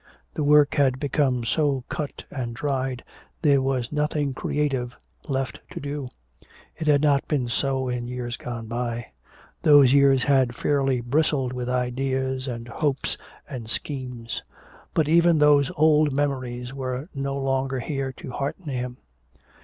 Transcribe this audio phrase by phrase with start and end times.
[0.33, 3.03] The work had become so cut and dried,
[3.43, 6.07] there was nothing creative left to do.
[6.75, 9.11] It had not been so in years gone by.
[9.61, 13.15] Those years had fairly bristled with ideas and hopes
[13.47, 14.41] and schemes.
[14.95, 18.97] But even those old memories were no longer here to hearten him.